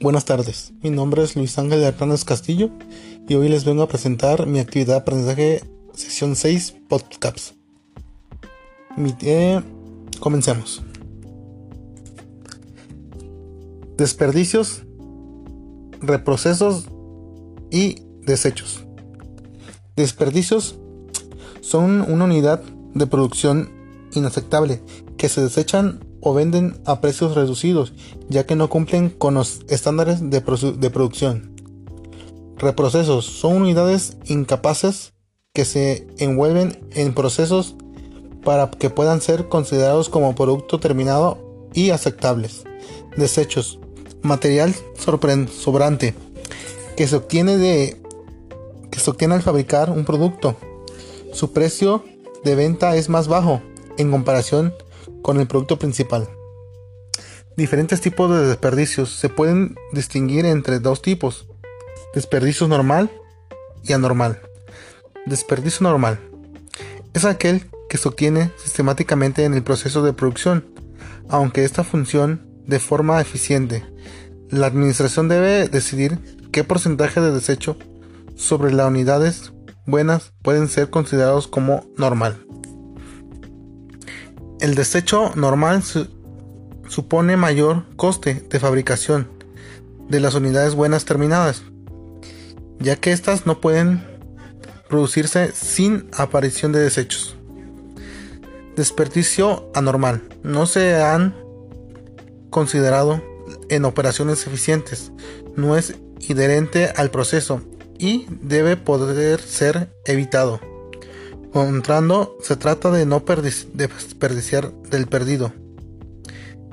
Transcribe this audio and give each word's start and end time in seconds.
Buenas 0.00 0.26
tardes, 0.26 0.72
mi 0.80 0.90
nombre 0.90 1.24
es 1.24 1.34
Luis 1.34 1.58
Ángel 1.58 1.82
Hernández 1.82 2.24
Castillo 2.24 2.70
y 3.28 3.34
hoy 3.34 3.48
les 3.48 3.64
vengo 3.64 3.82
a 3.82 3.88
presentar 3.88 4.46
mi 4.46 4.60
actividad 4.60 4.94
de 4.94 5.00
aprendizaje 5.00 5.64
sesión 5.92 6.36
6 6.36 6.76
podcasts. 6.88 7.56
Eh, 9.22 9.60
comencemos. 10.20 10.82
Desperdicios, 13.96 14.82
reprocesos 16.00 16.86
y 17.72 17.96
desechos. 18.22 18.84
Desperdicios 19.96 20.78
son 21.60 22.02
una 22.02 22.26
unidad 22.26 22.62
de 22.94 23.06
producción 23.08 23.68
inaceptable 24.14 24.80
que 25.16 25.28
se 25.28 25.40
desechan 25.40 26.07
o 26.20 26.34
venden 26.34 26.80
a 26.84 27.00
precios 27.00 27.34
reducidos, 27.34 27.92
ya 28.28 28.46
que 28.46 28.56
no 28.56 28.68
cumplen 28.68 29.10
con 29.10 29.34
los 29.34 29.60
estándares 29.68 30.30
de, 30.30 30.40
producción. 30.40 31.54
Reprocesos 32.56 33.24
son 33.24 33.56
unidades 33.56 34.16
incapaces 34.26 35.12
que 35.52 35.64
se 35.64 36.06
envuelven 36.18 36.78
en 36.92 37.14
procesos 37.14 37.76
para 38.44 38.70
que 38.70 38.90
puedan 38.90 39.20
ser 39.20 39.48
considerados 39.48 40.08
como 40.08 40.34
producto 40.34 40.80
terminado 40.80 41.68
y 41.74 41.90
aceptables. 41.90 42.64
Desechos. 43.16 43.78
Material 44.22 44.74
sobrante 44.96 46.14
que 46.96 47.06
se 47.06 47.14
obtiene 47.14 47.56
de 47.56 48.02
que 48.90 48.98
se 48.98 49.10
obtiene 49.10 49.34
al 49.34 49.42
fabricar 49.42 49.90
un 49.90 50.04
producto. 50.04 50.56
Su 51.32 51.52
precio 51.52 52.02
de 52.42 52.56
venta 52.56 52.96
es 52.96 53.08
más 53.08 53.28
bajo 53.28 53.62
en 53.98 54.10
comparación 54.10 54.74
con 55.22 55.40
el 55.40 55.46
producto 55.46 55.78
principal. 55.78 56.28
Diferentes 57.56 58.00
tipos 58.00 58.30
de 58.30 58.46
desperdicios 58.46 59.10
se 59.10 59.28
pueden 59.28 59.74
distinguir 59.92 60.46
entre 60.46 60.78
dos 60.78 61.02
tipos. 61.02 61.48
Desperdicio 62.14 62.68
normal 62.68 63.10
y 63.82 63.92
anormal. 63.92 64.40
Desperdicio 65.26 65.84
normal 65.84 66.20
es 67.14 67.24
aquel 67.24 67.68
que 67.88 67.98
se 67.98 68.08
obtiene 68.08 68.52
sistemáticamente 68.56 69.44
en 69.44 69.54
el 69.54 69.62
proceso 69.62 70.02
de 70.02 70.12
producción, 70.12 70.64
aunque 71.28 71.64
esta 71.64 71.84
función 71.84 72.46
de 72.66 72.78
forma 72.78 73.20
eficiente. 73.20 73.84
La 74.50 74.66
administración 74.66 75.28
debe 75.28 75.68
decidir 75.68 76.18
qué 76.52 76.64
porcentaje 76.64 77.20
de 77.20 77.32
desecho 77.32 77.76
sobre 78.36 78.72
las 78.72 78.86
unidades 78.86 79.52
buenas 79.86 80.32
pueden 80.42 80.68
ser 80.68 80.90
considerados 80.90 81.48
como 81.48 81.86
normal. 81.96 82.44
El 84.60 84.74
desecho 84.74 85.30
normal 85.36 85.84
supone 86.88 87.36
mayor 87.36 87.84
coste 87.96 88.44
de 88.50 88.58
fabricación 88.58 89.28
de 90.08 90.18
las 90.18 90.34
unidades 90.34 90.74
buenas 90.74 91.04
terminadas, 91.04 91.62
ya 92.80 92.96
que 92.96 93.12
éstas 93.12 93.46
no 93.46 93.60
pueden 93.60 94.04
producirse 94.88 95.52
sin 95.52 96.08
aparición 96.16 96.72
de 96.72 96.80
desechos. 96.80 97.36
Desperdicio 98.74 99.70
anormal. 99.74 100.22
No 100.42 100.66
se 100.66 100.96
han 100.96 101.36
considerado 102.50 103.22
en 103.68 103.84
operaciones 103.84 104.46
eficientes. 104.46 105.12
No 105.56 105.76
es 105.76 105.94
inherente 106.20 106.92
al 106.96 107.10
proceso 107.10 107.60
y 107.98 108.26
debe 108.40 108.76
poder 108.76 109.40
ser 109.40 109.92
evitado. 110.04 110.60
Contrando, 111.66 112.38
se 112.40 112.54
trata 112.54 112.92
de 112.92 113.04
no 113.04 113.24
desperdiciar 113.74 114.72
del 114.90 115.08
perdido 115.08 115.52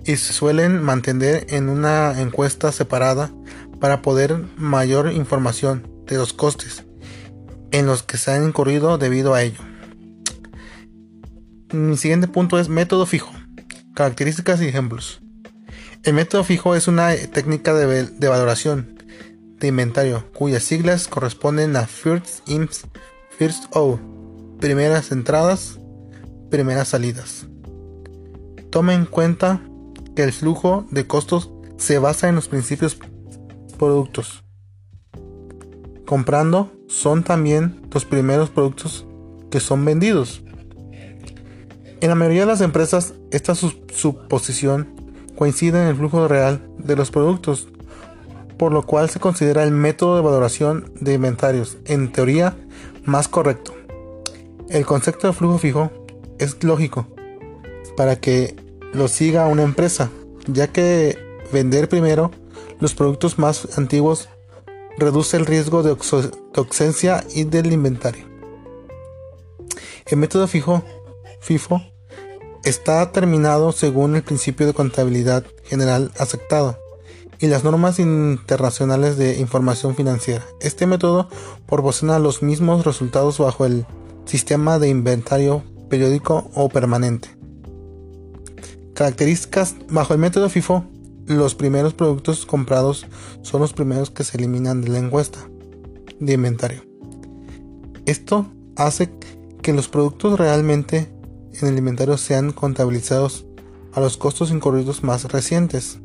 y 0.05 0.15
se 0.17 0.31
suelen 0.31 0.79
mantener 0.79 1.47
en 1.49 1.69
una 1.69 2.21
encuesta 2.21 2.71
separada 2.71 3.31
para 3.79 4.03
poder 4.03 4.45
mayor 4.57 5.11
información 5.11 5.91
de 6.05 6.17
los 6.17 6.33
costes 6.33 6.83
en 7.71 7.87
los 7.87 8.03
que 8.03 8.17
se 8.17 8.29
han 8.29 8.43
incurrido 8.43 8.99
debido 8.99 9.33
a 9.33 9.41
ello. 9.41 9.59
Mi 11.73 11.97
siguiente 11.97 12.27
punto 12.27 12.59
es 12.59 12.69
método 12.69 13.07
fijo, 13.07 13.31
características 13.95 14.61
y 14.61 14.67
ejemplos. 14.67 15.19
El 16.03 16.13
método 16.13 16.43
fijo 16.43 16.75
es 16.75 16.87
una 16.87 17.15
técnica 17.33 17.73
de, 17.73 18.03
de 18.03 18.27
valoración 18.27 18.99
de 19.57 19.65
inventario 19.65 20.31
cuyas 20.31 20.63
siglas 20.63 21.07
corresponden 21.07 21.75
a 21.75 21.87
First 21.87 22.47
In, 22.47 22.69
First 23.39 23.75
Out 23.75 24.14
primeras 24.59 25.11
entradas, 25.11 25.79
primeras 26.49 26.89
salidas. 26.89 27.47
Toma 28.69 28.93
en 28.93 29.05
cuenta 29.05 29.61
que 30.15 30.23
el 30.23 30.33
flujo 30.33 30.85
de 30.91 31.05
costos 31.07 31.51
se 31.77 31.99
basa 31.99 32.29
en 32.29 32.35
los 32.35 32.47
principios 32.47 32.97
productos. 33.77 34.43
Comprando 36.05 36.71
son 36.87 37.23
también 37.23 37.81
los 37.91 38.05
primeros 38.05 38.49
productos 38.49 39.05
que 39.49 39.59
son 39.59 39.83
vendidos. 39.85 40.43
En 42.01 42.09
la 42.09 42.15
mayoría 42.15 42.41
de 42.41 42.47
las 42.47 42.61
empresas, 42.61 43.13
esta 43.31 43.55
suposición 43.55 44.95
coincide 45.35 45.81
en 45.81 45.87
el 45.87 45.95
flujo 45.95 46.27
real 46.27 46.67
de 46.77 46.95
los 46.95 47.11
productos, 47.11 47.67
por 48.57 48.71
lo 48.71 48.83
cual 48.83 49.09
se 49.09 49.19
considera 49.19 49.63
el 49.63 49.71
método 49.71 50.15
de 50.15 50.21
valoración 50.21 50.91
de 50.99 51.13
inventarios, 51.13 51.77
en 51.85 52.11
teoría, 52.11 52.55
más 53.03 53.27
correcto. 53.27 53.74
El 54.69 54.85
concepto 54.85 55.27
de 55.27 55.33
flujo 55.33 55.57
fijo 55.59 55.91
es 56.39 56.63
lógico 56.63 57.07
para 57.95 58.15
que 58.15 58.55
lo 58.93 59.07
siga 59.07 59.47
una 59.47 59.63
empresa, 59.63 60.09
ya 60.47 60.67
que 60.67 61.17
vender 61.51 61.87
primero 61.87 62.31
los 62.79 62.95
productos 62.95 63.37
más 63.37 63.77
antiguos 63.77 64.27
reduce 64.97 65.37
el 65.37 65.45
riesgo 65.45 65.83
de 65.83 65.95
ausencia 66.55 67.23
y 67.33 67.43
del 67.43 67.71
inventario. 67.73 68.25
El 70.07 70.17
método 70.17 70.47
fijo, 70.47 70.83
FIFO, 71.41 71.81
está 72.63 73.11
terminado 73.11 73.71
según 73.71 74.15
el 74.15 74.23
principio 74.23 74.65
de 74.65 74.73
contabilidad 74.73 75.45
general 75.63 76.11
aceptado 76.17 76.79
y 77.39 77.47
las 77.47 77.63
normas 77.63 77.99
internacionales 77.99 79.17
de 79.17 79.37
información 79.39 79.95
financiera. 79.95 80.43
Este 80.59 80.87
método 80.87 81.29
proporciona 81.67 82.17
los 82.17 82.41
mismos 82.41 82.85
resultados 82.85 83.37
bajo 83.37 83.65
el 83.65 83.85
Sistema 84.25 84.79
de 84.79 84.89
inventario 84.89 85.63
periódico 85.89 86.49
o 86.55 86.67
permanente. 86.69 87.29
Características 88.93 89.75
bajo 89.89 90.13
el 90.13 90.19
método 90.19 90.49
FIFO. 90.49 90.85
Los 91.27 91.55
primeros 91.55 91.93
productos 91.93 92.45
comprados 92.45 93.05
son 93.41 93.61
los 93.61 93.73
primeros 93.73 94.09
que 94.11 94.23
se 94.23 94.37
eliminan 94.37 94.81
de 94.81 94.89
la 94.89 94.99
encuesta 94.99 95.39
de 96.19 96.33
inventario. 96.33 96.83
Esto 98.05 98.47
hace 98.75 99.09
que 99.61 99.73
los 99.73 99.87
productos 99.87 100.39
realmente 100.39 101.09
en 101.61 101.67
el 101.67 101.77
inventario 101.77 102.17
sean 102.17 102.51
contabilizados 102.51 103.45
a 103.93 103.99
los 103.99 104.17
costos 104.17 104.51
incurridos 104.51 105.03
más 105.03 105.25
recientes. 105.25 105.99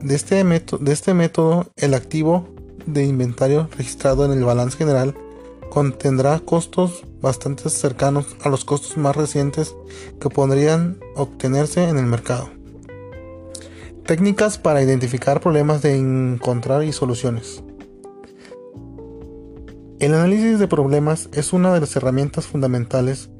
De 0.00 0.14
este, 0.14 0.44
de 0.44 0.92
este 0.92 1.14
método, 1.14 1.66
el 1.76 1.94
activo 1.94 2.48
de 2.86 3.04
inventario 3.04 3.68
registrado 3.76 4.24
en 4.24 4.32
el 4.32 4.44
balance 4.44 4.76
general 4.76 5.14
contendrá 5.70 6.38
costos 6.40 7.04
bastante 7.20 7.68
cercanos 7.70 8.36
a 8.42 8.48
los 8.48 8.64
costos 8.64 8.96
más 8.96 9.16
recientes 9.16 9.74
que 10.20 10.28
podrían 10.28 10.98
obtenerse 11.16 11.88
en 11.88 11.98
el 11.98 12.06
mercado. 12.06 12.50
Técnicas 14.06 14.58
para 14.58 14.82
identificar 14.82 15.40
problemas 15.40 15.82
de 15.82 15.96
encontrar 15.96 16.82
y 16.84 16.92
soluciones. 16.92 17.62
El 20.00 20.14
análisis 20.14 20.58
de 20.58 20.68
problemas 20.68 21.28
es 21.32 21.52
una 21.52 21.74
de 21.74 21.80
las 21.80 21.94
herramientas 21.96 22.46
fundamentales 22.46 23.30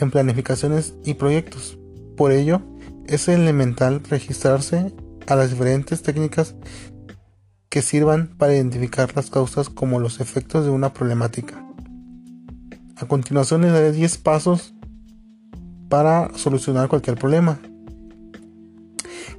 en 0.00 0.10
planificaciones 0.10 0.94
y 1.04 1.14
proyectos. 1.14 1.78
Por 2.16 2.32
ello, 2.32 2.62
es 3.06 3.28
elemental 3.28 4.00
registrarse 4.08 4.94
a 5.26 5.36
las 5.36 5.50
diferentes 5.50 6.02
técnicas 6.02 6.54
que 7.68 7.82
sirvan 7.82 8.36
para 8.38 8.54
identificar 8.54 9.14
las 9.16 9.30
causas 9.30 9.68
como 9.68 9.98
los 9.98 10.20
efectos 10.20 10.64
de 10.64 10.70
una 10.70 10.92
problemática. 10.92 11.63
A 12.96 13.06
continuación 13.06 13.62
les 13.62 13.72
daré 13.72 13.90
10 13.90 14.18
pasos 14.18 14.72
para 15.88 16.30
solucionar 16.36 16.88
cualquier 16.88 17.16
problema. 17.16 17.58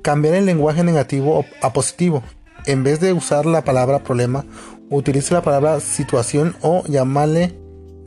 Cambiar 0.02 0.36
el 0.36 0.46
lenguaje 0.46 0.84
negativo 0.84 1.46
a 1.62 1.72
positivo. 1.72 2.22
En 2.66 2.84
vez 2.84 3.00
de 3.00 3.14
usar 3.14 3.46
la 3.46 3.64
palabra 3.64 4.04
problema, 4.04 4.46
utilice 4.90 5.34
la 5.34 5.42
palabra 5.42 5.80
situación 5.80 6.56
o 6.62 6.84
llamarle 6.86 7.58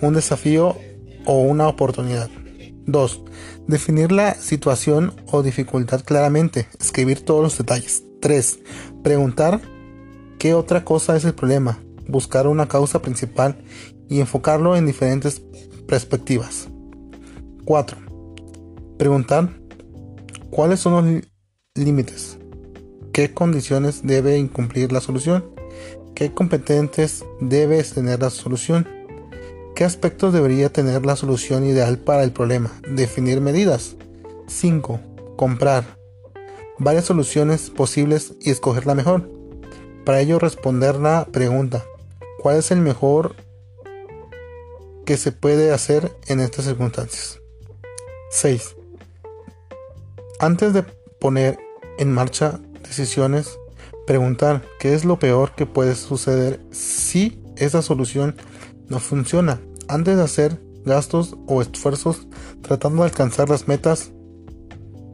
un 0.03 0.15
desafío 0.15 0.77
o 1.25 1.41
una 1.41 1.67
oportunidad. 1.67 2.29
2. 2.87 3.23
Definir 3.67 4.13
la 4.13 4.35
situación 4.35 5.15
o 5.31 5.43
dificultad 5.43 6.03
claramente. 6.05 6.69
Escribir 6.79 7.25
todos 7.25 7.43
los 7.43 7.59
detalles. 7.59 8.05
3. 8.21 8.59
Preguntar 9.03 9.61
qué 10.39 10.55
otra 10.55 10.85
cosa 10.85 11.17
es 11.17 11.25
el 11.25 11.35
problema. 11.35 11.79
Buscar 12.07 12.47
una 12.47 12.69
causa 12.69 13.01
principal 13.01 13.59
y 14.09 14.21
enfocarlo 14.21 14.77
en 14.77 14.87
diferentes 14.87 15.43
perspectivas. 15.87 16.69
4. 17.65 17.99
Preguntar 18.99 19.51
cuáles 20.51 20.81
son 20.81 20.93
los 21.15 21.23
límites 21.75 22.39
qué 23.19 23.35
condiciones 23.35 24.03
debe 24.05 24.39
incumplir 24.39 24.93
la 24.93 25.01
solución, 25.01 25.45
qué 26.15 26.33
competentes 26.33 27.25
debe 27.41 27.83
tener 27.83 28.21
la 28.21 28.31
solución, 28.31 28.87
qué 29.75 29.83
aspectos 29.83 30.33
debería 30.33 30.73
tener 30.73 31.05
la 31.05 31.17
solución 31.17 31.65
ideal 31.65 31.99
para 31.99 32.23
el 32.23 32.31
problema, 32.31 32.71
definir 32.89 33.41
medidas. 33.41 33.97
5. 34.47 35.01
Comprar 35.37 35.99
varias 36.79 37.07
soluciones 37.07 37.71
posibles 37.71 38.35
y 38.41 38.51
escoger 38.51 38.87
la 38.87 38.95
mejor. 38.95 39.29
Para 40.05 40.21
ello 40.21 40.39
responder 40.39 40.95
la 40.95 41.27
pregunta, 41.33 41.85
¿cuál 42.41 42.59
es 42.59 42.71
el 42.71 42.79
mejor 42.79 43.35
que 45.09 45.17
se 45.17 45.33
puede 45.33 45.73
hacer 45.73 46.15
en 46.27 46.39
estas 46.39 46.67
circunstancias? 46.67 47.41
6. 48.31 48.77
Antes 50.39 50.75
de 50.75 50.83
poner 51.19 51.59
en 51.99 52.13
marcha 52.13 52.61
decisiones, 52.87 53.59
preguntar 54.07 54.67
qué 54.79 54.93
es 54.93 55.07
lo 55.07 55.19
peor 55.19 55.55
que 55.55 55.65
puede 55.65 55.95
suceder 55.95 56.61
si 56.73 57.43
esa 57.57 57.81
solución 57.81 58.37
no 58.89 58.99
funciona. 58.99 59.63
Antes 59.89 60.19
de 60.19 60.25
hacer 60.25 60.61
gastos 60.85 61.39
o 61.47 61.63
esfuerzos 61.63 62.29
tratando 62.61 63.01
de 63.03 63.09
alcanzar 63.09 63.49
las 63.49 63.67
metas, 63.67 64.13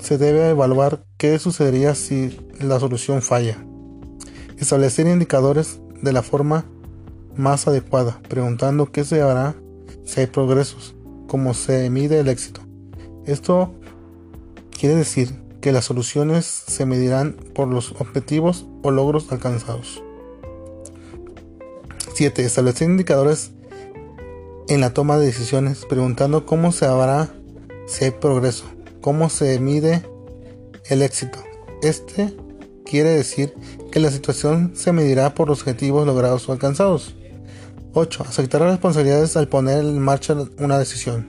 se 0.01 0.19
debe 0.19 0.49
evaluar 0.49 1.05
qué 1.19 1.39
sucedería 1.39 1.95
si 1.95 2.37
la 2.59 2.81
solución 2.81 3.23
falla. 3.23 3.65
Establecer 4.59 5.07
indicadores 5.07 5.79
de 6.03 6.13
la 6.13 6.23
forma 6.23 6.65
más 7.37 7.69
adecuada, 7.69 8.21
preguntando 8.29 8.91
qué 8.91 9.05
se 9.05 9.23
hará 9.23 9.55
si 10.05 10.21
hay 10.21 10.27
progresos, 10.27 10.95
cómo 11.27 11.55
se 11.55 11.89
mide 11.91 12.21
el 12.21 12.29
éxito. 12.29 12.61
Esto 13.27 13.75
quiere 14.79 14.95
decir 14.95 15.35
que 15.61 15.73
las 15.73 15.87
soluciones 15.87 16.45
se 16.45 16.85
medirán 16.85 17.37
por 17.55 17.69
los 17.69 17.93
objetivos 17.93 18.67
o 18.83 18.91
logros 18.91 19.33
alcanzados. 19.33 20.03
7. 22.15 22.45
Establecer 22.45 22.89
indicadores 22.89 23.53
en 24.69 24.81
la 24.81 24.95
toma 24.95 25.19
de 25.19 25.27
decisiones, 25.27 25.85
preguntando 25.87 26.47
cómo 26.47 26.71
se 26.71 26.87
hará 26.87 27.35
si 27.87 28.05
hay 28.05 28.11
progreso, 28.13 28.65
cómo 29.01 29.29
se 29.29 29.59
mide 29.59 30.03
el 30.91 31.03
éxito. 31.03 31.39
Este 31.83 32.35
quiere 32.85 33.11
decir 33.11 33.55
que 33.91 34.01
la 34.01 34.11
situación 34.11 34.73
se 34.75 34.93
medirá 34.93 35.35
por 35.35 35.49
los 35.49 35.61
objetivos 35.61 36.07
logrados 36.07 36.49
o 36.49 36.53
alcanzados. 36.53 37.15
8. 37.95 38.25
Aceptar 38.29 38.63
responsabilidades 38.63 39.37
al 39.37 39.47
poner 39.47 39.79
en 39.79 40.01
marcha 40.01 40.37
una 40.59 40.79
decisión. 40.79 41.29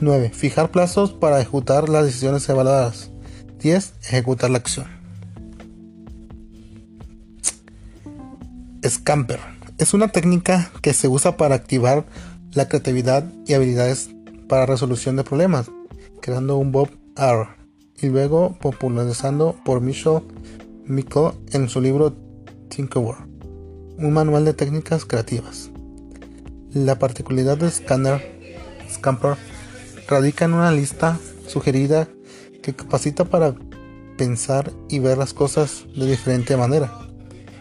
9. 0.00 0.30
Fijar 0.30 0.70
plazos 0.70 1.12
para 1.12 1.38
ejecutar 1.40 1.90
las 1.90 2.06
decisiones 2.06 2.48
evaluadas. 2.48 3.10
10. 3.60 3.94
Ejecutar 4.04 4.50
la 4.50 4.58
acción. 4.58 4.86
Scamper. 8.86 9.38
Es 9.76 9.92
una 9.92 10.08
técnica 10.08 10.70
que 10.80 10.94
se 10.94 11.08
usa 11.08 11.36
para 11.36 11.54
activar 11.54 12.06
la 12.52 12.68
creatividad 12.68 13.24
y 13.46 13.52
habilidades 13.52 14.10
para 14.48 14.66
resolución 14.66 15.16
de 15.16 15.24
problemas, 15.24 15.70
creando 16.20 16.56
un 16.56 16.72
Bob 16.72 16.88
R 17.16 17.48
y 18.00 18.08
luego 18.08 18.56
popularizando 18.60 19.56
por 19.64 19.80
Michel 19.80 20.22
Miko 20.86 21.34
en 21.52 21.68
su 21.68 21.80
libro 21.80 22.14
Tinkerbell, 22.68 23.16
un 23.98 24.12
manual 24.12 24.44
de 24.44 24.54
técnicas 24.54 25.04
creativas. 25.04 25.71
La 26.74 26.98
particularidad 26.98 27.58
de 27.58 27.70
Scanner, 27.70 28.40
Scamper 28.90 29.36
radica 30.08 30.46
en 30.46 30.54
una 30.54 30.72
lista 30.72 31.18
sugerida 31.46 32.08
que 32.62 32.72
capacita 32.72 33.26
para 33.26 33.54
pensar 34.16 34.72
y 34.88 34.98
ver 34.98 35.18
las 35.18 35.34
cosas 35.34 35.84
de 35.94 36.06
diferente 36.06 36.56
manera 36.56 36.90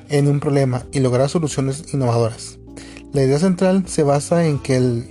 en 0.08 0.30
un 0.30 0.40
problema 0.40 0.86
y 0.94 1.02
lograr 1.02 1.28
soluciones 1.28 1.94
innovadoras. 1.94 2.58
La 3.12 3.22
idea 3.22 3.38
central 3.38 3.84
se 3.86 4.04
basa 4.04 4.46
en 4.46 4.60
que 4.60 4.78
el 4.78 5.10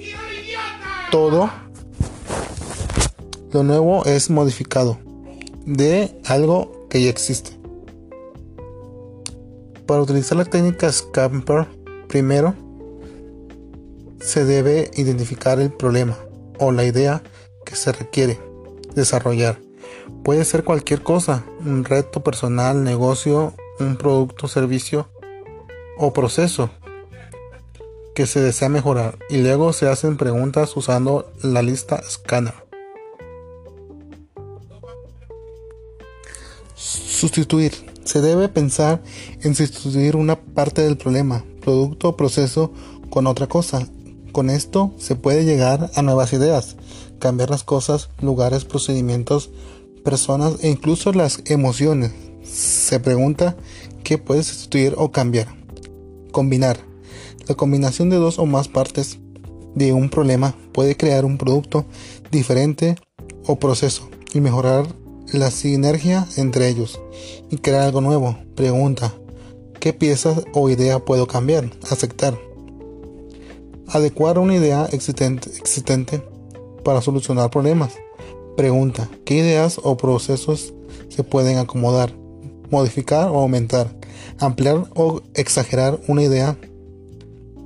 todo 1.10 1.50
lo 3.52 3.62
nuevo 3.64 4.06
es 4.06 4.30
modificado 4.30 4.98
de 5.66 6.18
algo 6.24 6.86
que 6.88 7.02
ya 7.02 7.10
existe. 7.10 7.50
Para 9.84 10.00
utilizar 10.00 10.38
la 10.38 10.46
técnica 10.46 10.90
Scamper, 10.90 11.66
primero 12.08 12.69
se 14.20 14.44
debe 14.44 14.90
identificar 14.94 15.60
el 15.60 15.72
problema 15.72 16.16
o 16.58 16.72
la 16.72 16.84
idea 16.84 17.22
que 17.64 17.74
se 17.74 17.92
requiere 17.92 18.38
desarrollar. 18.94 19.60
Puede 20.24 20.44
ser 20.44 20.64
cualquier 20.64 21.02
cosa, 21.02 21.44
un 21.64 21.84
reto 21.84 22.22
personal, 22.22 22.84
negocio, 22.84 23.54
un 23.78 23.96
producto, 23.96 24.48
servicio 24.48 25.08
o 25.96 26.12
proceso 26.12 26.70
que 28.14 28.26
se 28.26 28.40
desea 28.40 28.68
mejorar 28.68 29.18
y 29.30 29.38
luego 29.38 29.72
se 29.72 29.88
hacen 29.88 30.16
preguntas 30.16 30.76
usando 30.76 31.32
la 31.42 31.62
lista 31.62 32.02
Scanner. 32.02 32.54
Sustituir. 36.74 37.72
Se 38.04 38.20
debe 38.20 38.48
pensar 38.48 39.02
en 39.42 39.54
sustituir 39.54 40.16
una 40.16 40.40
parte 40.40 40.82
del 40.82 40.96
problema, 40.96 41.44
producto 41.60 42.08
o 42.08 42.16
proceso 42.16 42.72
con 43.10 43.26
otra 43.26 43.46
cosa. 43.46 43.86
Con 44.32 44.48
esto 44.48 44.92
se 44.98 45.16
puede 45.16 45.44
llegar 45.44 45.90
a 45.94 46.02
nuevas 46.02 46.32
ideas, 46.32 46.76
cambiar 47.18 47.50
las 47.50 47.64
cosas, 47.64 48.10
lugares, 48.20 48.64
procedimientos, 48.64 49.50
personas 50.04 50.54
e 50.62 50.70
incluso 50.70 51.12
las 51.12 51.42
emociones. 51.46 52.12
Se 52.44 53.00
pregunta 53.00 53.56
qué 54.04 54.18
puede 54.18 54.42
sustituir 54.42 54.94
o 54.96 55.10
cambiar. 55.10 55.48
Combinar. 56.30 56.78
La 57.48 57.56
combinación 57.56 58.08
de 58.10 58.16
dos 58.16 58.38
o 58.38 58.46
más 58.46 58.68
partes 58.68 59.18
de 59.74 59.92
un 59.92 60.10
problema 60.10 60.54
puede 60.72 60.96
crear 60.96 61.24
un 61.24 61.36
producto 61.36 61.84
diferente 62.30 62.96
o 63.46 63.58
proceso 63.58 64.08
y 64.32 64.40
mejorar 64.40 64.86
la 65.32 65.50
sinergia 65.50 66.26
entre 66.36 66.68
ellos 66.68 67.00
y 67.50 67.58
crear 67.58 67.82
algo 67.82 68.00
nuevo. 68.00 68.38
Pregunta. 68.54 69.14
¿Qué 69.80 69.92
piezas 69.92 70.44
o 70.52 70.68
idea 70.68 70.98
puedo 71.00 71.26
cambiar? 71.26 71.70
Aceptar. 71.90 72.49
Adecuar 73.92 74.38
una 74.38 74.54
idea 74.54 74.86
existente, 74.92 76.22
para 76.84 77.00
solucionar 77.00 77.50
problemas. 77.50 77.92
Pregunta, 78.56 79.10
¿qué 79.24 79.34
ideas 79.34 79.80
o 79.82 79.96
procesos 79.96 80.72
se 81.08 81.24
pueden 81.24 81.58
acomodar, 81.58 82.14
modificar 82.70 83.30
o 83.30 83.40
aumentar, 83.40 83.92
ampliar 84.38 84.84
o 84.94 85.22
exagerar 85.34 85.98
una 86.06 86.22
idea 86.22 86.56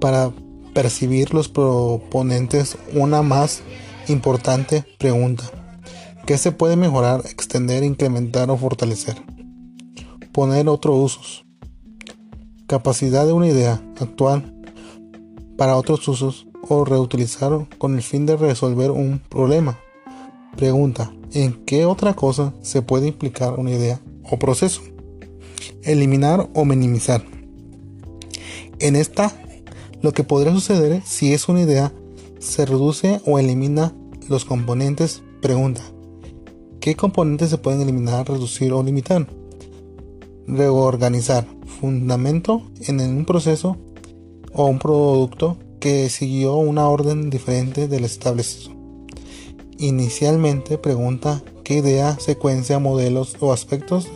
para 0.00 0.32
percibir 0.72 1.34
los 1.34 1.50
proponentes 1.50 2.78
una 2.94 3.20
más 3.20 3.60
importante 4.08 4.82
pregunta? 4.99 5.44
¿Qué 6.25 6.38
se 6.38 6.52
puede 6.52 6.76
mejorar, 6.76 7.20
extender, 7.26 7.84
incrementar 7.84 8.50
o 8.50 8.56
fortalecer? 8.56 9.16
Poner 10.32 10.70
otros 10.70 10.96
usos. 10.96 11.44
Capacidad 12.66 13.26
de 13.26 13.34
una 13.34 13.49
idea 13.49 13.82
actual 14.00 14.53
para 15.56 15.76
otros 15.76 16.06
usos 16.08 16.46
o 16.68 16.84
reutilizar 16.84 17.66
con 17.78 17.94
el 17.94 18.02
fin 18.02 18.26
de 18.26 18.37
resolver 18.37 18.90
un 18.90 19.20
problema. 19.28 19.78
Pregunta, 20.56 21.12
¿en 21.32 21.64
qué 21.64 21.84
otra 21.84 22.14
cosa 22.14 22.54
se 22.62 22.82
puede 22.82 23.08
implicar 23.08 23.58
una 23.58 23.70
idea 23.70 24.00
o 24.30 24.38
proceso? 24.38 24.82
Eliminar 25.82 26.49
o 26.54 26.64
minimizar. 26.64 27.25
En 28.78 28.96
esta, 28.96 29.32
lo 30.02 30.12
que 30.12 30.25
podría 30.25 30.52
suceder 30.52 31.02
si 31.04 31.32
es 31.32 31.49
una 31.49 31.62
idea, 31.62 31.92
se 32.38 32.66
reduce 32.66 33.20
o 33.26 33.38
elimina 33.38 33.94
los 34.28 34.44
componentes. 34.44 35.23
Pregunta, 35.40 35.82
¿qué 36.80 36.94
componentes 36.94 37.50
se 37.50 37.58
pueden 37.58 37.80
eliminar, 37.80 38.28
reducir 38.28 38.73
o 38.73 38.82
limitar? 38.82 39.26
Reorganizar. 40.46 41.46
Fundamento 41.80 42.62
en 42.87 43.00
un 43.00 43.25
proceso 43.25 43.76
o 44.54 44.66
un 44.66 44.78
producto 44.78 45.58
que 45.80 46.08
siguió 46.08 46.56
una 46.56 46.88
orden 46.88 47.28
diferente 47.28 47.88
del 47.88 48.04
establecido. 48.04 48.75
Inicialmente 49.76 50.78
pregunta 50.78 51.42
qué 51.64 51.75
idea, 51.75 52.18
secuencia, 52.18 52.78
modelos 52.78 53.37
o 53.40 53.52
aspectos 53.52 54.08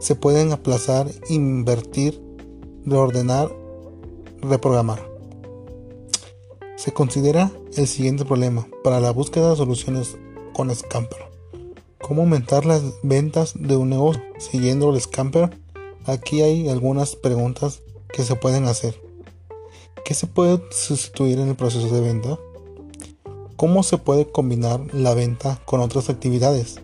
se 0.00 0.16
pueden 0.16 0.52
aplazar, 0.52 1.08
invertir, 1.28 2.20
reordenar, 2.84 3.50
reprogramar. 4.40 5.08
Se 6.76 6.92
considera 6.92 7.52
el 7.76 7.86
siguiente 7.86 8.24
problema 8.24 8.66
para 8.82 9.00
la 9.00 9.10
búsqueda 9.10 9.50
de 9.50 9.56
soluciones 9.56 10.16
con 10.52 10.74
Scamper. 10.74 11.30
¿Cómo 12.00 12.22
aumentar 12.22 12.66
las 12.66 12.82
ventas 13.02 13.54
de 13.58 13.76
un 13.76 13.90
negocio 13.90 14.22
siguiendo 14.38 14.92
el 14.92 15.00
Scamper? 15.00 15.58
Aquí 16.06 16.42
hay 16.42 16.68
algunas 16.68 17.16
preguntas 17.16 17.82
que 18.12 18.22
se 18.22 18.36
pueden 18.36 18.64
hacer. 18.64 19.03
¿Qué 20.04 20.12
se 20.12 20.26
puede 20.26 20.60
sustituir 20.70 21.38
en 21.38 21.48
el 21.48 21.56
proceso 21.56 21.88
de 21.88 22.02
venta? 22.02 22.38
¿Cómo 23.56 23.82
se 23.82 23.96
puede 23.96 24.30
combinar 24.30 24.80
la 24.92 25.14
venta 25.14 25.58
con 25.64 25.80
otras 25.80 26.10
actividades? 26.10 26.78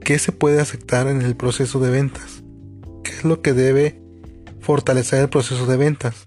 ¿Qué 0.00 0.18
se 0.18 0.32
puede 0.32 0.60
aceptar 0.60 1.06
en 1.06 1.22
el 1.22 1.36
proceso 1.36 1.78
de 1.78 1.90
ventas? 1.90 2.42
¿Qué 3.04 3.12
es 3.12 3.24
lo 3.24 3.42
que 3.42 3.52
debe 3.52 4.02
fortalecer 4.58 5.20
el 5.20 5.28
proceso 5.28 5.66
de 5.66 5.76
ventas? 5.76 6.26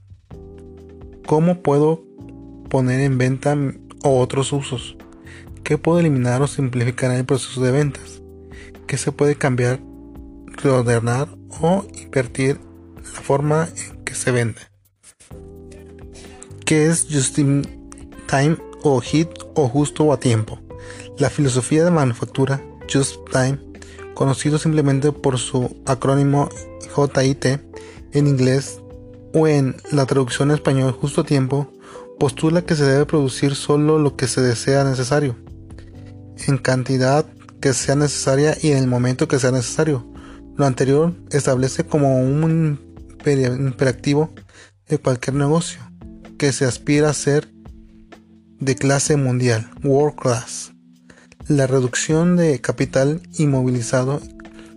¿Cómo 1.28 1.62
puedo 1.62 2.06
poner 2.70 3.02
en 3.02 3.18
venta 3.18 3.58
o 4.06 4.22
otros 4.22 4.54
usos? 4.54 4.96
¿Qué 5.66 5.78
puedo 5.78 6.00
eliminar 6.00 6.42
o 6.42 6.48
simplificar 6.48 7.12
en 7.12 7.18
el 7.18 7.26
proceso 7.26 7.62
de 7.62 7.72
ventas? 7.72 8.22
¿Qué 8.88 8.98
se 8.98 9.12
puede 9.12 9.36
cambiar, 9.36 9.82
reordenar 10.46 11.28
o 11.62 11.86
invertir 12.02 12.67
forma 13.22 13.68
en 13.76 14.04
que 14.04 14.16
se 14.16 14.32
vende? 14.32 14.62
¿Qué 16.66 16.88
es 16.88 17.08
just 17.10 17.38
in 17.40 17.64
time 18.28 18.58
o 18.84 19.00
hit 19.00 19.30
o 19.56 19.68
justo 19.68 20.04
o 20.06 20.14
a 20.14 20.20
tiempo? 20.20 20.60
La 21.18 21.30
filosofía 21.30 21.84
de 21.84 21.92
manufactura 21.92 22.62
Just 22.92 23.18
Time, 23.32 23.60
conocido 24.14 24.58
simplemente 24.58 25.12
por 25.12 25.38
su 25.38 25.82
acrónimo 25.86 26.50
JIT 26.96 27.46
en 28.14 28.28
inglés 28.28 28.82
o 29.34 29.48
en 29.48 29.76
la 29.92 30.06
traducción 30.06 30.50
en 30.50 30.56
español 30.56 30.92
justo 30.92 31.22
a 31.22 31.26
tiempo, 31.26 31.72
postula 32.20 32.64
que 32.64 32.76
se 32.76 32.86
debe 32.86 33.06
producir 33.06 33.56
solo 33.56 34.00
lo 34.00 34.16
que 34.16 34.28
se 34.28 34.42
desea 34.42 34.84
necesario, 34.84 35.36
en 36.48 36.58
cantidad 36.58 37.26
que 37.62 37.74
sea 37.74 37.96
necesaria 37.96 38.58
y 38.62 38.72
en 38.72 38.78
el 38.78 38.88
momento 38.88 39.28
que 39.28 39.40
sea 39.40 39.52
necesario. 39.52 40.06
Lo 40.56 40.66
anterior 40.66 41.14
establece 41.32 41.86
como 41.86 42.20
un 42.20 42.87
imperativo 43.26 44.34
de 44.88 44.98
cualquier 44.98 45.36
negocio 45.36 45.80
que 46.38 46.52
se 46.54 46.66
aspira 46.66 47.10
a 47.10 47.14
ser 47.14 47.52
de 48.60 48.76
clase 48.76 49.18
mundial, 49.18 49.70
world 49.84 50.16
class. 50.16 50.72
La 51.48 51.68
reducción 51.68 52.36
de 52.36 52.60
capital 52.60 53.22
inmovilizado 53.38 54.22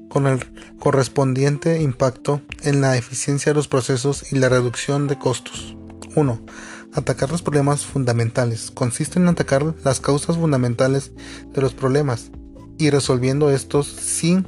con 0.08 0.26
el 0.26 0.40
correspondiente 0.78 1.80
impacto 1.80 2.42
en 2.62 2.80
la 2.80 2.96
eficiencia 2.96 3.50
de 3.50 3.56
los 3.56 3.68
procesos 3.68 4.32
y 4.32 4.38
la 4.38 4.48
reducción 4.48 5.06
de 5.06 5.18
costos. 5.18 5.76
1. 6.16 6.44
Atacar 6.92 7.30
los 7.30 7.42
problemas 7.42 7.86
fundamentales. 7.86 8.70
Consiste 8.70 9.18
en 9.18 9.28
atacar 9.28 9.74
las 9.84 10.00
causas 10.00 10.36
fundamentales 10.36 11.12
de 11.54 11.60
los 11.60 11.72
problemas 11.72 12.30
y 12.78 12.90
resolviendo 12.90 13.50
estos 13.50 13.86
sin 13.86 14.46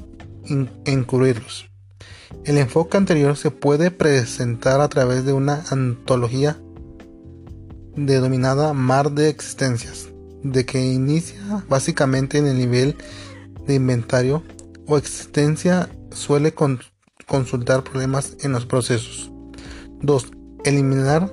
incluirlos. 0.87 1.72
El 2.45 2.59
enfoque 2.59 2.97
anterior 2.97 3.37
se 3.37 3.51
puede 3.51 3.91
presentar 3.91 4.81
a 4.81 4.89
través 4.89 5.25
de 5.25 5.33
una 5.33 5.65
antología 5.71 6.59
denominada 7.95 8.73
Mar 8.73 9.13
de 9.13 9.29
Existencias, 9.29 10.09
de 10.43 10.67
que 10.67 10.81
inicia 10.81 11.65
básicamente 11.69 12.39
en 12.39 12.47
el 12.47 12.59
nivel 12.59 12.97
de 13.67 13.75
inventario 13.75 14.43
o 14.87 14.99
existencia 14.99 15.89
suele 16.11 16.53
consultar 16.53 17.85
problemas 17.85 18.37
en 18.41 18.53
los 18.53 18.67
procesos. 18.67 19.31
2. 20.01 20.31
Eliminar 20.65 21.33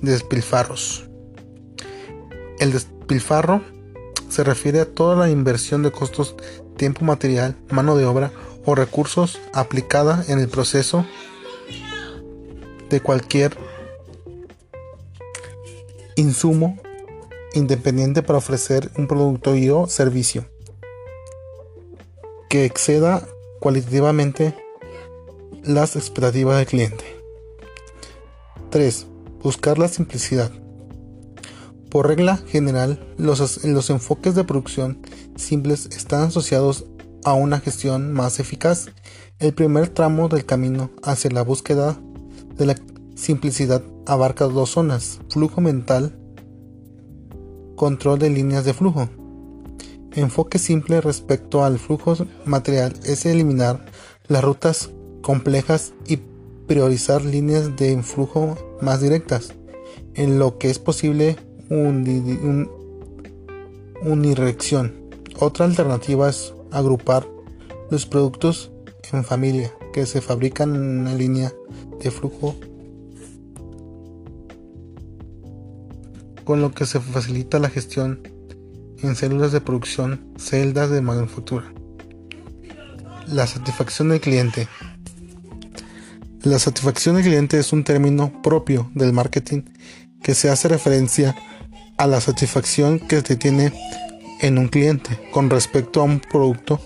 despilfarros. 0.00 1.08
El 2.58 2.72
despilfarro 2.72 3.62
se 4.28 4.42
refiere 4.42 4.80
a 4.80 4.86
toda 4.86 5.16
la 5.16 5.28
inversión 5.28 5.82
de 5.82 5.92
costos, 5.92 6.34
tiempo 6.76 7.04
material, 7.04 7.56
mano 7.70 7.96
de 7.96 8.06
obra 8.06 8.32
o 8.64 8.74
recursos 8.74 9.40
aplicada 9.52 10.24
en 10.28 10.38
el 10.38 10.48
proceso 10.48 11.04
de 12.88 13.00
cualquier 13.00 13.56
insumo 16.16 16.78
independiente 17.54 18.22
para 18.22 18.38
ofrecer 18.38 18.90
un 18.96 19.06
producto 19.06 19.56
y 19.56 19.68
o 19.70 19.86
servicio 19.86 20.46
que 22.48 22.64
exceda 22.64 23.26
cualitativamente 23.60 24.54
las 25.64 25.96
expectativas 25.96 26.58
del 26.58 26.66
cliente. 26.66 27.04
3. 28.70 29.06
Buscar 29.42 29.78
la 29.78 29.88
simplicidad. 29.88 30.50
Por 31.90 32.08
regla 32.08 32.38
general, 32.46 33.06
los, 33.18 33.64
los 33.64 33.90
enfoques 33.90 34.34
de 34.34 34.44
producción 34.44 35.00
simples 35.36 35.86
están 35.92 36.24
asociados 36.24 36.86
a 37.24 37.34
una 37.34 37.60
gestión 37.60 38.12
más 38.12 38.40
eficaz. 38.40 38.86
El 39.38 39.54
primer 39.54 39.88
tramo 39.88 40.28
del 40.28 40.44
camino 40.44 40.90
hacia 41.02 41.30
la 41.30 41.42
búsqueda 41.42 41.98
de 42.56 42.66
la 42.66 42.76
simplicidad 43.14 43.82
abarca 44.06 44.46
dos 44.46 44.70
zonas, 44.70 45.20
flujo 45.28 45.60
mental, 45.60 46.16
control 47.76 48.18
de 48.18 48.30
líneas 48.30 48.64
de 48.64 48.74
flujo. 48.74 49.08
Enfoque 50.14 50.58
simple 50.58 51.00
respecto 51.00 51.64
al 51.64 51.78
flujo 51.78 52.14
material 52.44 52.92
es 53.04 53.24
eliminar 53.24 53.86
las 54.28 54.44
rutas 54.44 54.90
complejas 55.22 55.94
y 56.06 56.18
priorizar 56.66 57.24
líneas 57.24 57.76
de 57.76 58.02
flujo 58.02 58.56
más 58.80 59.00
directas, 59.00 59.54
en 60.14 60.38
lo 60.38 60.58
que 60.58 60.70
es 60.70 60.78
posible 60.78 61.36
un, 61.70 62.70
unirección. 64.02 64.94
Otra 65.38 65.64
alternativa 65.64 66.28
es 66.28 66.54
agrupar 66.72 67.28
los 67.90 68.06
productos 68.06 68.72
en 69.12 69.24
familia 69.24 69.72
que 69.92 70.06
se 70.06 70.20
fabrican 70.20 70.74
en 70.74 71.00
una 71.00 71.14
línea 71.14 71.52
de 72.02 72.10
flujo 72.10 72.56
con 76.44 76.60
lo 76.60 76.72
que 76.72 76.86
se 76.86 77.00
facilita 77.00 77.58
la 77.58 77.70
gestión 77.70 78.20
en 79.02 79.14
células 79.14 79.52
de 79.52 79.60
producción, 79.60 80.32
celdas 80.36 80.90
de 80.90 81.00
manufactura. 81.00 81.72
La 83.26 83.46
satisfacción 83.46 84.08
del 84.08 84.20
cliente. 84.20 84.68
La 86.42 86.58
satisfacción 86.58 87.16
del 87.16 87.24
cliente 87.24 87.58
es 87.58 87.72
un 87.72 87.84
término 87.84 88.42
propio 88.42 88.90
del 88.94 89.12
marketing 89.12 89.62
que 90.22 90.34
se 90.34 90.50
hace 90.50 90.68
referencia 90.68 91.36
a 91.98 92.06
la 92.06 92.20
satisfacción 92.20 92.98
que 92.98 93.20
se 93.20 93.36
tiene 93.36 93.72
en 94.42 94.58
un 94.58 94.68
cliente 94.68 95.18
con 95.30 95.48
respecto 95.48 96.00
a 96.00 96.04
un 96.04 96.20
producto 96.20 96.80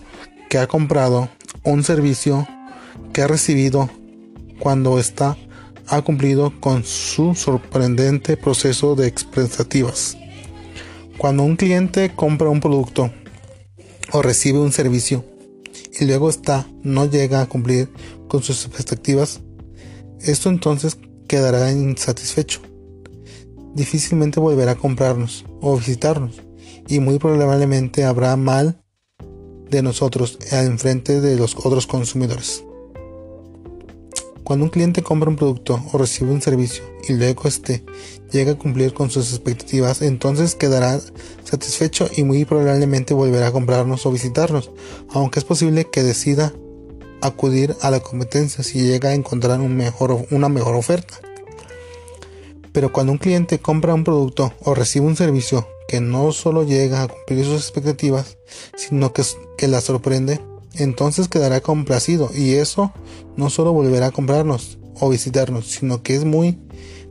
que 0.48 0.58
ha 0.58 0.68
comprado 0.68 1.28
un 1.64 1.82
servicio 1.82 2.46
que 3.12 3.22
ha 3.22 3.26
recibido 3.26 3.90
cuando 4.60 5.00
está 5.00 5.36
ha 5.88 6.02
cumplido 6.02 6.52
con 6.60 6.84
su 6.84 7.34
sorprendente 7.34 8.36
proceso 8.36 8.94
de 8.94 9.06
expectativas. 9.06 10.16
Cuando 11.16 11.44
un 11.44 11.56
cliente 11.56 12.12
compra 12.14 12.50
un 12.50 12.60
producto 12.60 13.10
o 14.12 14.22
recibe 14.22 14.58
un 14.58 14.72
servicio 14.72 15.24
y 15.98 16.04
luego 16.04 16.28
está 16.28 16.66
no 16.82 17.06
llega 17.06 17.40
a 17.40 17.46
cumplir 17.46 17.88
con 18.28 18.42
sus 18.42 18.66
expectativas, 18.66 19.40
esto 20.20 20.50
entonces 20.50 20.98
quedará 21.26 21.70
insatisfecho. 21.70 22.60
Difícilmente 23.74 24.40
volverá 24.40 24.72
a 24.72 24.76
comprarnos 24.76 25.44
o 25.60 25.76
visitarnos 25.76 26.45
y 26.88 27.00
muy 27.00 27.18
probablemente 27.18 28.04
habrá 28.04 28.36
mal 28.36 28.82
de 29.70 29.82
nosotros 29.82 30.38
en 30.52 30.78
frente 30.78 31.20
de 31.20 31.36
los 31.36 31.56
otros 31.56 31.86
consumidores. 31.86 32.64
Cuando 34.44 34.64
un 34.64 34.70
cliente 34.70 35.02
compra 35.02 35.28
un 35.28 35.34
producto 35.34 35.82
o 35.92 35.98
recibe 35.98 36.30
un 36.30 36.40
servicio 36.40 36.84
y 37.08 37.14
luego 37.14 37.48
este 37.48 37.84
llega 38.30 38.52
a 38.52 38.58
cumplir 38.58 38.94
con 38.94 39.10
sus 39.10 39.32
expectativas, 39.32 40.02
entonces 40.02 40.54
quedará 40.54 41.00
satisfecho 41.42 42.08
y 42.16 42.22
muy 42.22 42.44
probablemente 42.44 43.12
volverá 43.12 43.48
a 43.48 43.52
comprarnos 43.52 44.06
o 44.06 44.12
visitarnos, 44.12 44.70
aunque 45.10 45.40
es 45.40 45.44
posible 45.44 45.86
que 45.90 46.04
decida 46.04 46.52
acudir 47.22 47.74
a 47.80 47.90
la 47.90 47.98
competencia 47.98 48.62
si 48.62 48.82
llega 48.82 49.08
a 49.08 49.14
encontrar 49.14 49.58
una 49.58 50.48
mejor 50.48 50.76
oferta. 50.76 51.14
Pero 52.72 52.92
cuando 52.92 53.10
un 53.10 53.18
cliente 53.18 53.58
compra 53.58 53.94
un 53.94 54.04
producto 54.04 54.52
o 54.60 54.74
recibe 54.74 55.06
un 55.06 55.16
servicio 55.16 55.66
que 55.88 56.00
no 56.00 56.32
solo 56.32 56.64
llega 56.64 57.02
a 57.02 57.08
cumplir 57.08 57.44
sus 57.44 57.62
expectativas, 57.62 58.38
sino 58.76 59.12
que, 59.12 59.22
que 59.56 59.68
la 59.68 59.80
sorprende, 59.80 60.40
entonces 60.74 61.28
quedará 61.28 61.60
complacido 61.60 62.30
y 62.34 62.54
eso 62.54 62.92
no 63.36 63.50
solo 63.50 63.72
volverá 63.72 64.06
a 64.06 64.12
comprarnos 64.12 64.78
o 65.00 65.08
visitarnos, 65.08 65.66
sino 65.66 66.02
que 66.02 66.14
es 66.14 66.24
muy 66.24 66.58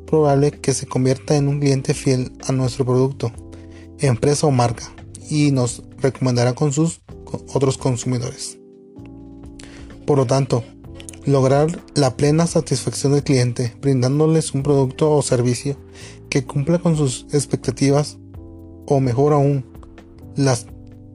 probable 0.05 0.51
que 0.51 0.73
se 0.73 0.85
convierta 0.85 1.35
en 1.35 1.47
un 1.47 1.59
cliente 1.59 1.93
fiel 1.93 2.31
a 2.47 2.51
nuestro 2.51 2.85
producto, 2.85 3.31
empresa 3.99 4.47
o 4.47 4.51
marca 4.51 4.91
y 5.29 5.51
nos 5.51 5.83
recomendará 5.97 6.53
con 6.53 6.71
sus 6.71 7.01
otros 7.53 7.77
consumidores. 7.77 8.57
Por 10.05 10.17
lo 10.17 10.27
tanto, 10.27 10.63
lograr 11.25 11.83
la 11.95 12.15
plena 12.15 12.45
satisfacción 12.45 13.13
del 13.13 13.23
cliente 13.23 13.75
brindándoles 13.81 14.53
un 14.53 14.61
producto 14.61 15.11
o 15.11 15.21
servicio 15.21 15.77
que 16.29 16.45
cumpla 16.45 16.79
con 16.79 16.95
sus 16.95 17.25
expectativas 17.31 18.17
o 18.85 18.99
mejor 18.99 19.33
aún, 19.33 19.65
las 20.35 20.67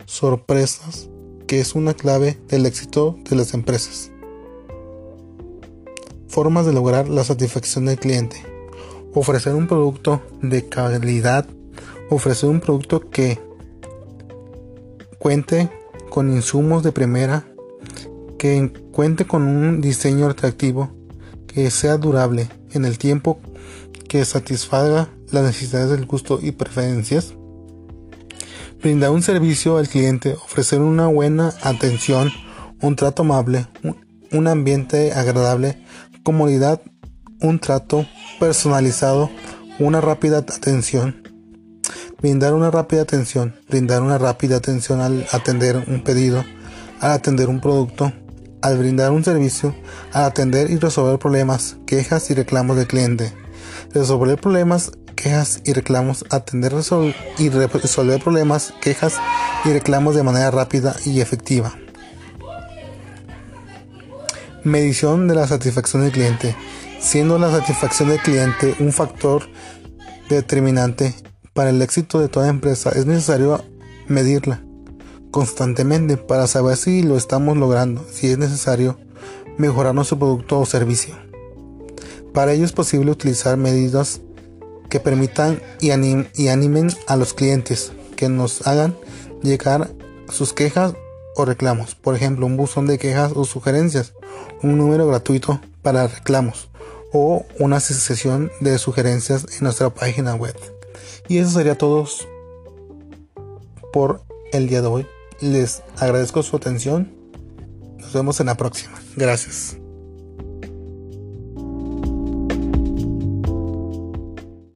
sorpresas 0.07 1.09
que 1.47 1.61
es 1.61 1.75
una 1.75 1.95
clave 1.95 2.39
del 2.49 2.67
éxito 2.67 3.17
de 3.29 3.37
las 3.37 3.55
empresas. 3.55 4.11
Formas 6.29 6.65
de 6.65 6.73
lograr 6.73 7.09
la 7.09 7.25
satisfacción 7.25 7.87
del 7.87 7.99
cliente. 7.99 8.37
Ofrecer 9.15 9.55
un 9.55 9.67
producto 9.67 10.23
de 10.43 10.69
calidad. 10.69 11.49
Ofrecer 12.09 12.49
un 12.49 12.61
producto 12.61 13.11
que 13.11 13.41
cuente 15.19 15.71
con 16.09 16.31
insumos 16.31 16.83
de 16.83 16.93
primera, 16.93 17.47
que 18.39 18.73
cuente 18.93 19.27
con 19.27 19.43
un 19.43 19.81
diseño 19.81 20.29
atractivo, 20.29 20.91
que 21.47 21.71
sea 21.71 21.97
durable 21.99 22.49
en 22.73 22.85
el 22.85 22.97
tiempo, 22.97 23.41
que 24.09 24.25
satisfaga 24.25 25.11
las 25.31 25.45
necesidades 25.45 25.91
del 25.91 26.07
gusto 26.07 26.39
y 26.41 26.53
preferencias, 26.53 27.35
brindar 28.83 29.11
un 29.11 29.23
servicio 29.23 29.77
al 29.77 29.89
cliente, 29.89 30.35
ofrecer 30.35 30.81
una 30.81 31.07
buena 31.07 31.53
atención, 31.63 32.33
un 32.81 32.97
trato 32.97 33.23
amable, 33.23 33.67
un 34.33 34.49
ambiente 34.49 35.13
agradable, 35.13 35.83
comodidad, 36.23 36.81
un 37.41 37.59
trato 37.59 38.07
personalizado, 38.39 39.31
una 39.79 40.01
rápida 40.01 40.39
atención. 40.39 41.29
Brindar 42.21 42.55
una 42.55 42.71
rápida 42.71 43.03
atención, 43.03 43.55
brindar 43.69 44.03
una 44.03 44.19
rápida 44.19 44.57
atención 44.57 45.01
al 45.01 45.27
atender 45.33 45.85
un 45.87 46.03
pedido, 46.03 46.45
al 47.01 47.13
atender 47.13 47.49
un 47.49 47.61
producto, 47.61 48.13
al 48.63 48.79
brindar 48.79 49.11
un 49.11 49.25
servicio, 49.25 49.75
al 50.13 50.25
atender 50.25 50.71
y 50.71 50.77
resolver 50.77 51.19
problemas, 51.19 51.77
quejas 51.87 52.31
y 52.31 52.35
reclamos 52.35 52.77
del 52.77 52.87
cliente. 52.87 53.33
Resolver 53.93 54.41
problemas, 54.41 54.93
quejas 55.17 55.61
y 55.65 55.73
reclamos, 55.73 56.25
atender 56.31 56.73
y 57.39 57.49
resolver 57.49 58.23
problemas, 58.23 58.73
quejas 58.81 59.17
y 59.65 59.71
reclamos 59.71 60.15
de 60.15 60.23
manera 60.23 60.51
rápida 60.51 60.97
y 61.05 61.21
efectiva. 61.21 61.75
Medición 64.65 65.29
de 65.29 65.35
la 65.35 65.47
satisfacción 65.47 66.03
del 66.03 66.13
cliente. 66.13 66.57
Siendo 67.01 67.39
la 67.39 67.51
satisfacción 67.51 68.11
del 68.11 68.21
cliente 68.21 68.75
un 68.79 68.93
factor 68.93 69.49
determinante 70.29 71.15
para 71.55 71.71
el 71.71 71.81
éxito 71.81 72.21
de 72.21 72.29
toda 72.29 72.49
empresa, 72.49 72.91
es 72.91 73.07
necesario 73.07 73.65
medirla 74.07 74.63
constantemente 75.31 76.17
para 76.17 76.47
saber 76.47 76.77
si 76.77 77.03
lo 77.03 77.17
estamos 77.17 77.57
logrando, 77.57 78.05
si 78.11 78.29
es 78.31 78.39
necesario 78.39 78.99
mejorar 79.59 79.95
nuestro 79.95 80.19
producto 80.19 80.61
o 80.61 80.67
servicio. 80.67 81.30
Para 82.33 82.53
ello 82.53 82.65
es 82.65 82.73
posible 82.73 83.11
utilizar 83.11 83.57
medidas 83.57 84.21
que 84.89 85.01
permitan 85.01 85.63
y, 85.81 85.91
animen 85.91 86.91
a 87.07 87.17
los 87.17 87.35
clientes 87.35 87.93
que 88.17 88.29
nos 88.29 88.67
hagan 88.67 88.97
llegar 89.43 89.91
sus 90.29 90.53
quejas 90.53 90.95
o 91.37 91.45
reclamos. 91.45 91.95
Por 91.95 92.15
ejemplo, 92.15 92.47
un 92.47 92.57
buzón 92.57 92.87
de 92.87 92.99
quejas 92.99 93.33
o 93.35 93.45
sugerencias, 93.45 94.13
un 94.63 94.77
número 94.77 95.07
gratuito 95.07 95.61
para 95.83 96.07
reclamos 96.07 96.69
o 97.13 97.45
una 97.59 97.81
sesión 97.81 98.51
de 98.61 98.79
sugerencias 98.79 99.47
en 99.59 99.65
nuestra 99.65 99.91
página 99.91 100.35
web. 100.35 100.55
Y 101.29 101.39
eso 101.39 101.51
sería 101.51 101.79
todo 101.79 102.07
por 103.93 104.23
el 104.53 104.69
día 104.69 104.83
de 104.83 104.89
hoy. 104.89 105.07
Les 105.41 105.83
agradezco 105.99 106.43
su 106.43 106.57
atención. 106.57 107.13
Nos 107.99 108.13
vemos 108.13 108.41
en 108.41 108.47
la 108.47 108.57
próxima. 108.57 109.01
Gracias. 109.17 109.80